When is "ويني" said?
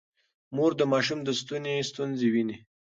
2.33-2.57